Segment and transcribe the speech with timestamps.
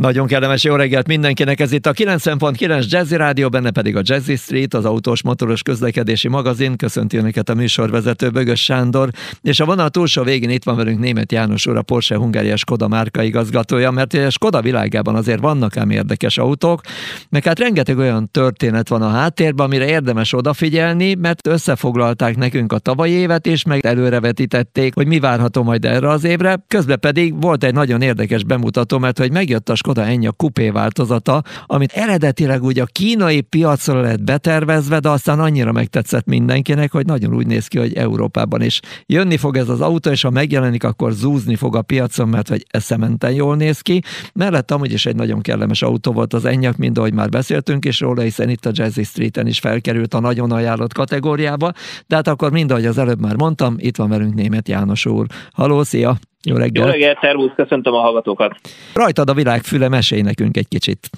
[0.00, 4.36] Nagyon kellemes jó reggelt mindenkinek, ez itt a 90.9 Jazzy Rádió, benne pedig a Jazzy
[4.36, 6.76] Street, az autós motoros közlekedési magazin.
[6.76, 9.10] Köszönti Önöket a műsorvezető Bögös Sándor,
[9.42, 12.88] és a vonal túlsó végén itt van velünk német János úr, a Porsche Hungária Skoda
[12.88, 16.80] márka igazgatója, mert a Skoda világában azért vannak ám érdekes autók,
[17.28, 22.78] meg hát rengeteg olyan történet van a háttérben, amire érdemes odafigyelni, mert összefoglalták nekünk a
[22.78, 26.64] tavalyi évet, és meg előrevetítették, hogy mi várható majd erre az évre.
[26.68, 31.42] Közben pedig volt egy nagyon érdekes bemutató, mert hogy megjött a Skoda Enyaq kupé változata,
[31.66, 37.34] amit eredetileg ugye a kínai piacra lett betervezve, de aztán annyira megtetszett mindenkinek, hogy nagyon
[37.34, 41.12] úgy néz ki, hogy Európában is jönni fog ez az autó, és ha megjelenik, akkor
[41.12, 44.02] zúzni fog a piacon, mert hogy eszementen jól néz ki.
[44.32, 48.00] Mellett amúgy is egy nagyon kellemes autó volt az Enyaq, mint ahogy már beszéltünk is
[48.00, 51.72] róla, hiszen itt a Jazzy Streeten is felkerült a nagyon ajánlott kategóriába,
[52.06, 55.26] de hát akkor mind, ahogy az előbb már mondtam, itt van velünk német János úr.
[55.52, 56.29] Haló, szia!
[56.44, 56.86] Jó reggelt!
[56.86, 58.60] Jó reggelt, szervusz, köszöntöm a hallgatókat!
[58.94, 61.08] Rajtad a világ füle, mesélj nekünk egy kicsit.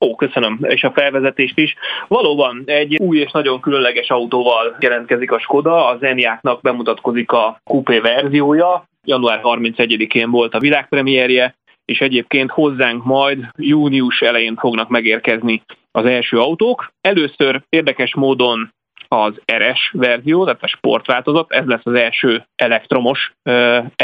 [0.00, 1.74] Ó, köszönöm, és a felvezetést is.
[2.08, 7.98] Valóban egy új és nagyon különleges autóval jelentkezik a Skoda, az Enyaqnak bemutatkozik a coupé
[7.98, 11.54] verziója, január 31-én volt a világpremierje,
[11.84, 16.92] és egyébként hozzánk majd június elején fognak megérkezni az első autók.
[17.00, 18.72] Először érdekes módon
[19.14, 23.32] az RS verzió, tehát a sportváltozat, ez lesz az első elektromos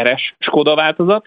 [0.00, 1.26] RS Skoda változat,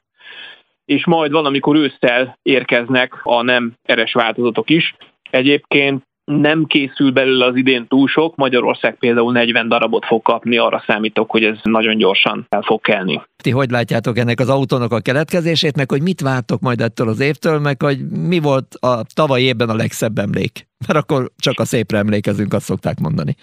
[0.85, 4.95] és majd valamikor ősszel érkeznek a nem RS változatok is.
[5.29, 10.83] Egyébként nem készül belőle az idén túl sok, Magyarország például 40 darabot fog kapni, arra
[10.87, 13.21] számítok, hogy ez nagyon gyorsan el fog kelni.
[13.43, 17.19] Ti hogy látjátok ennek az autónak a keletkezését, meg hogy mit vártok majd ettől az
[17.19, 20.68] évtől, meg hogy mi volt a tavaly évben a legszebb emlék?
[20.87, 23.35] Mert akkor csak a szépre emlékezünk, azt szokták mondani.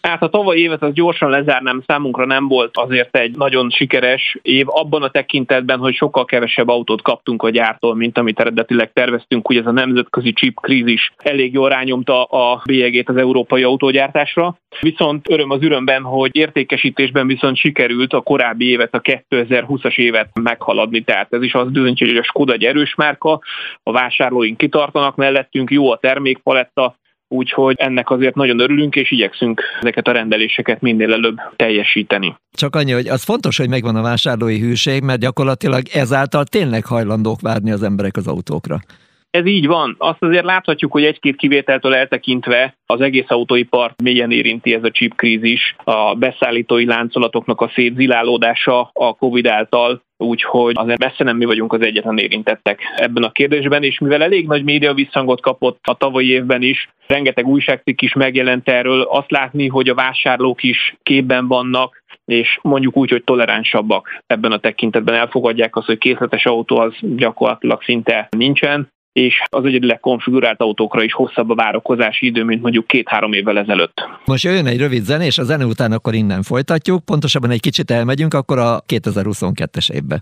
[0.00, 4.66] Hát a tavalyi évet az gyorsan lezárnám, számunkra nem volt azért egy nagyon sikeres év,
[4.68, 9.60] abban a tekintetben, hogy sokkal kevesebb autót kaptunk a gyártól, mint amit eredetileg terveztünk, ugye
[9.60, 14.58] ez a nemzetközi chip krízis elég jól rányomta a bélyegét az európai autógyártásra.
[14.80, 21.00] Viszont öröm az örömben, hogy értékesítésben viszont sikerült a korábbi évet, a 2020-as évet meghaladni.
[21.00, 23.40] Tehát ez is az bizonyítja, hogy a Skoda egy erős márka,
[23.82, 26.96] a vásárlóink kitartanak mellettünk, jó a termékpaletta,
[27.28, 32.36] Úgyhogy ennek azért nagyon örülünk, és igyekszünk ezeket a rendeléseket minél előbb teljesíteni.
[32.52, 37.40] Csak annyi, hogy az fontos, hogy megvan a vásárlói hűség, mert gyakorlatilag ezáltal tényleg hajlandók
[37.40, 38.78] várni az emberek az autókra.
[39.30, 39.94] Ez így van.
[39.98, 45.14] Azt azért láthatjuk, hogy egy-két kivételtől eltekintve az egész autóipart mélyen érinti ez a chip
[45.14, 51.72] krízis, a beszállítói láncolatoknak a szétzilálódása a Covid által, úgyhogy azért messze nem mi vagyunk
[51.72, 56.28] az egyetlen érintettek ebben a kérdésben, és mivel elég nagy média visszhangot kapott a tavalyi
[56.28, 62.02] évben is, rengeteg újságcikk is megjelent erről, azt látni, hogy a vásárlók is képben vannak,
[62.24, 65.14] és mondjuk úgy, hogy toleránsabbak ebben a tekintetben.
[65.14, 71.12] Elfogadják azt, hogy készletes autó az gyakorlatilag szinte nincsen, és az egyedileg konfigurált autókra is
[71.12, 74.08] hosszabb a várakozási idő, mint mondjuk két-három évvel ezelőtt.
[74.24, 77.90] Most jön egy rövid zene, és a zene után akkor innen folytatjuk, pontosabban egy kicsit
[77.90, 80.20] elmegyünk akkor a 2022-es évbe.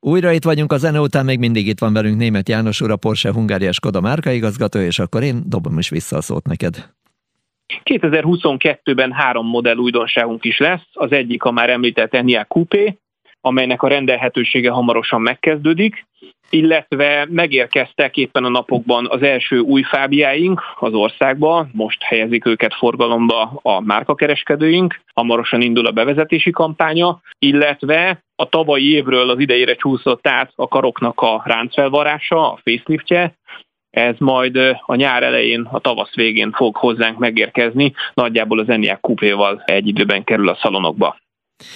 [0.00, 2.96] Újra itt vagyunk a zene után, még mindig itt van velünk német János úr, a
[2.96, 6.92] Porsche Hungária Skoda márkaigazgató, és akkor én dobom is vissza a szót neked.
[7.84, 10.86] 2022-ben három modell újdonságunk is lesz.
[10.92, 12.98] Az egyik a már említett Enyaq Coupé,
[13.44, 16.06] amelynek a rendelhetősége hamarosan megkezdődik,
[16.50, 23.60] illetve megérkeztek éppen a napokban az első új fábiáink az országba, most helyezik őket forgalomba
[23.62, 30.52] a márkakereskedőink, hamarosan indul a bevezetési kampánya, illetve a tavalyi évről az idejére csúszott át
[30.54, 33.34] a karoknak a ráncfelvarása, a faceliftje,
[33.90, 34.56] ez majd
[34.86, 40.24] a nyár elején, a tavasz végén fog hozzánk megérkezni, nagyjából az Enyaq kupéval egy időben
[40.24, 41.16] kerül a szalonokba.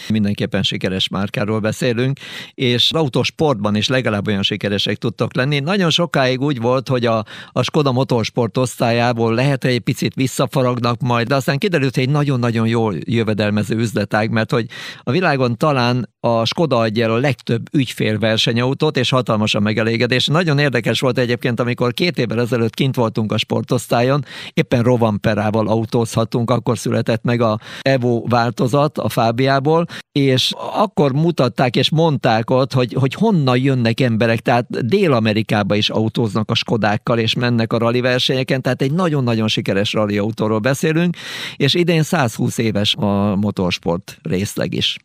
[0.09, 2.19] Mindenképpen sikeres márkáról beszélünk,
[2.55, 5.59] és az autósportban is legalább olyan sikeresek tudtak lenni.
[5.59, 11.01] Nagyon sokáig úgy volt, hogy a, a Skoda motorsport osztályából lehet, hogy egy picit visszafaragnak
[11.01, 14.67] majd, de aztán kiderült, hogy egy nagyon-nagyon jól jövedelmező üzletág, mert hogy
[15.03, 20.27] a világon talán a Skoda adja el a legtöbb ügyfél versenyautót, és hatalmas a megelégedés.
[20.27, 26.51] Nagyon érdekes volt egyébként, amikor két évvel ezelőtt kint voltunk a sportosztályon, éppen Rovanperával autózhatunk,
[26.51, 29.68] akkor született meg a Evo változat a Fábiából,
[30.13, 36.51] és akkor mutatták és mondták ott, hogy, hogy honnan jönnek emberek, tehát Dél-Amerikába is autóznak
[36.51, 41.17] a Skodákkal, és mennek a rally versenyeken, tehát egy nagyon-nagyon sikeres rally autóról beszélünk,
[41.57, 44.97] és idén 120 éves a motorsport részleg is.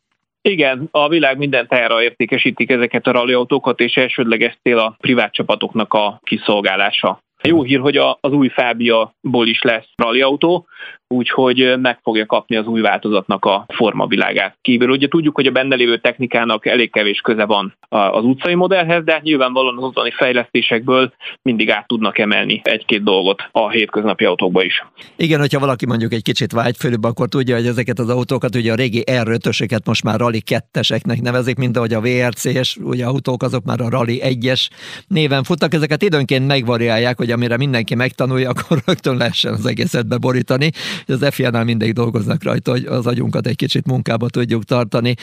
[0.41, 5.93] Igen, a világ minden tájára értékesítik ezeket a rallyautókat, és elsődleges cél a privát csapatoknak
[5.93, 7.21] a kiszolgálása.
[7.41, 10.67] Jó hír, hogy az új Fábia-ból is lesz rallyautó,
[11.13, 14.57] úgyhogy meg fogja kapni az új változatnak a formavilágát.
[14.61, 19.03] Kívül ugye tudjuk, hogy a benne lévő technikának elég kevés köze van az utcai modellhez,
[19.03, 24.83] de nyilvánvalóan az otthoni fejlesztésekből mindig át tudnak emelni egy-két dolgot a hétköznapi autókba is.
[25.15, 28.75] Igen, hogyha valaki mondjuk egy kicsit vágyfőbb, akkor tudja, hogy ezeket az autókat, ugye a
[28.75, 29.37] régi r
[29.85, 34.21] most már Rally 2-eseknek nevezik, mint ahogy a VRC-es ugye autók, azok már a Rally
[34.23, 34.69] 1-es
[35.07, 35.73] néven futnak.
[35.73, 40.71] Ezeket időnként megvariálják, hogy amire mindenki megtanulja, akkor rögtön lehessen az egészet beborítani.
[41.07, 45.13] Az FIA-nál mindig dolgoznak rajta, hogy az agyunkat egy kicsit munkába tudjuk tartani.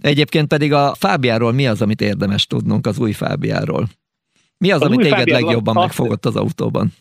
[0.00, 3.86] Egyébként pedig a Fábiáról mi az, amit érdemes tudnunk az új Fábiáról?
[4.58, 5.86] Mi az, az amit téged legjobban azt...
[5.86, 6.92] megfogott az autóban?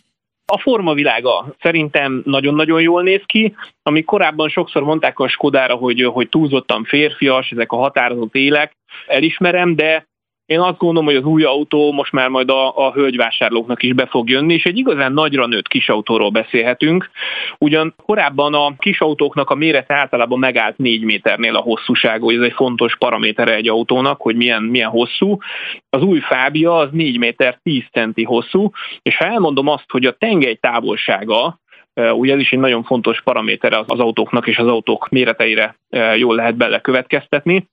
[0.51, 6.29] A formavilága szerintem nagyon-nagyon jól néz ki, ami korábban sokszor mondták a Skodára, hogy, hogy
[6.29, 8.71] túlzottan férfias, ezek a határozott élek,
[9.07, 10.08] elismerem, de
[10.49, 14.05] én azt gondolom, hogy az új autó most már majd a, a hölgyvásárlóknak is be
[14.05, 17.09] fog jönni, és egy igazán nagyra nőtt kisautóról beszélhetünk.
[17.57, 22.53] Ugyan korábban a kisautóknak a mérete általában megállt 4 méternél a hosszúság, hogy ez egy
[22.53, 25.37] fontos paramétere egy autónak, hogy milyen, milyen hosszú.
[25.89, 30.11] Az új Fábia az 4 méter 10 centi hosszú, és ha elmondom azt, hogy a
[30.11, 31.59] tengely távolsága
[32.13, 35.75] Ugye ez is egy nagyon fontos paraméter az autóknak és az autók méreteire
[36.15, 37.67] jól lehet bele következtetni.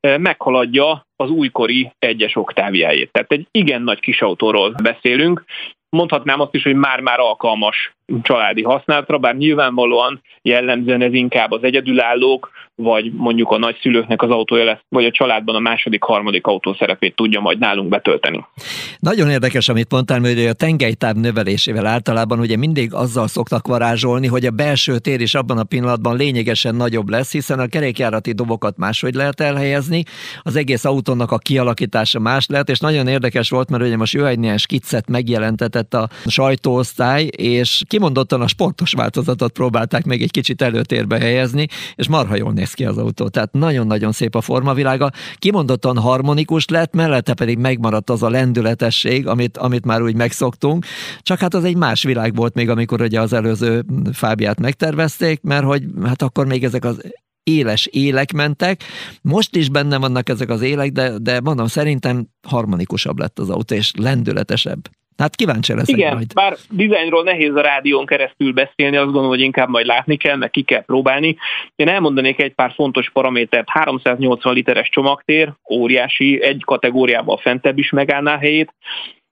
[0.00, 3.12] Meghaladja az újkori egyes oktáviájét.
[3.12, 5.44] Tehát egy igen nagy kis autóról beszélünk.
[5.88, 12.50] Mondhatnám azt is, hogy már-már alkalmas családi használatra, bár nyilvánvalóan jellemzően ez inkább az egyedülállók,
[12.74, 17.16] vagy mondjuk a nagyszülőknek az autója lesz, vagy a családban a második, harmadik autó szerepét
[17.16, 18.44] tudja majd nálunk betölteni.
[18.98, 24.44] Nagyon érdekes, amit mondtál, hogy a tengelytáv növelésével általában ugye mindig azzal szoktak varázsolni, hogy
[24.46, 29.14] a belső tér is abban a pillanatban lényegesen nagyobb lesz, hiszen a kerékjárati dobokat máshogy
[29.14, 30.02] lehet elhelyezni,
[30.42, 34.26] az egész autónak a kialakítása más lehet, és nagyon érdekes volt, mert ugye most ő
[34.26, 40.62] egy ilyen skiccet megjelentetett a sajtóosztály, és kimondottan a sportos változatot próbálták még egy kicsit
[40.62, 43.28] előtérbe helyezni, és marha jól néz ki az autó.
[43.28, 45.10] Tehát nagyon-nagyon szép a formavilága.
[45.34, 50.84] Kimondottan harmonikus lett, mellette pedig megmaradt az a lendületesség, amit, amit már úgy megszoktunk.
[51.20, 55.64] Csak hát az egy más világ volt még, amikor ugye az előző Fábiát megtervezték, mert
[55.64, 57.00] hogy hát akkor még ezek az
[57.42, 58.82] éles élek mentek.
[59.22, 63.74] Most is benne vannak ezek az élek, de, de mondom, szerintem harmonikusabb lett az autó,
[63.74, 64.88] és lendületesebb.
[65.16, 66.32] Hát kíváncsi leszek Igen, majd.
[66.34, 70.50] bár dizájnról nehéz a rádión keresztül beszélni, azt gondolom, hogy inkább majd látni kell, meg
[70.50, 71.36] ki kell próbálni.
[71.76, 73.68] Én elmondanék egy pár fontos paramétert.
[73.68, 78.72] 380 literes csomagtér, óriási, egy kategóriával fentebb is megállná helyét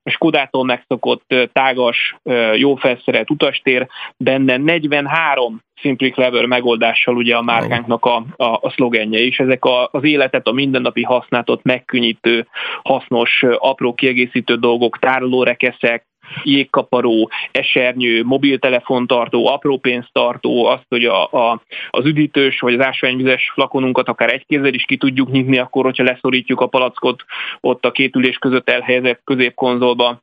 [0.04, 2.16] Skodától megszokott tágas,
[2.56, 9.20] jó felszerelt utastér, benne 43 Simply Clever megoldással ugye a márkánknak a, a, a szlogenje
[9.20, 9.38] is.
[9.38, 12.46] Ezek a, az életet, a mindennapi használatot megkönnyítő,
[12.82, 16.06] hasznos, apró kiegészítő dolgok, tárolórekeszek,
[16.42, 24.08] jégkaparó, esernyő, mobiltelefontartó, apró pénztartó, azt, hogy a, a, az üdítős vagy az ásványvizes flakonunkat
[24.08, 27.24] akár egy kézzel is ki tudjuk nyitni, akkor, hogyha leszorítjuk a palackot
[27.60, 30.22] ott a két ülés között elhelyezett középkonzolba,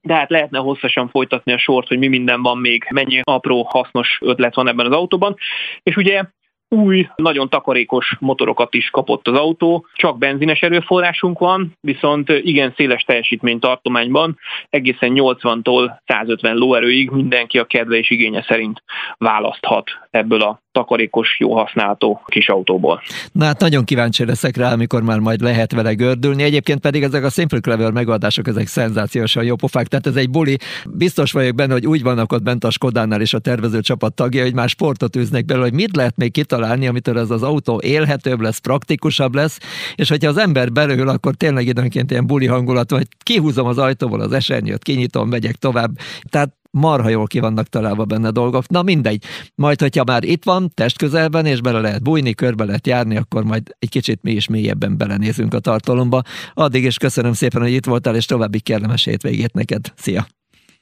[0.00, 4.18] de hát lehetne hosszasan folytatni a sort, hogy mi minden van még, mennyi apró hasznos
[4.20, 5.36] ötlet van ebben az autóban.
[5.82, 6.24] És ugye
[6.68, 13.02] új, nagyon takarékos motorokat is kapott az autó, csak benzines erőforrásunk van, viszont igen széles
[13.02, 14.38] teljesítmény tartományban,
[14.70, 18.82] egészen 80-tól 150 lóerőig mindenki a kedve és igénye szerint
[19.18, 23.02] választhat ebből a takarékos, jó használható kis autóból.
[23.32, 26.42] Na hát nagyon kíváncsi leszek rá, amikor már majd lehet vele gördülni.
[26.42, 30.56] Egyébként pedig ezek a Simple Clever megoldások, ezek szenzációsan jó pofák, tehát ez egy buli.
[30.90, 34.42] Biztos vagyok benne, hogy úgy vannak ott bent a Skodánál és a tervező csapat tagja,
[34.42, 38.40] hogy már sportot űznek belőle, hogy mit lehet még kitalálni, amitől ez az autó élhetőbb
[38.40, 39.58] lesz, praktikusabb lesz,
[39.94, 44.20] és hogyha az ember belül, akkor tényleg időnként ilyen buli hangulat, vagy kihúzom az ajtóból
[44.20, 45.90] az esernyőt, kinyitom, megyek tovább.
[46.30, 48.68] Tehát marha jól ki vannak találva benne dolgok.
[48.68, 52.86] Na mindegy, majd hogyha már itt van, test közelben, és bele lehet bújni, körbe lehet
[52.86, 56.22] járni, akkor majd egy kicsit mi is mélyebben belenézünk a tartalomba.
[56.54, 59.92] Addig is köszönöm szépen, hogy itt voltál, és további kellemes hétvégét neked.
[59.96, 60.26] Szia!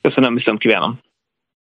[0.00, 1.05] Köszönöm, viszont kívánom!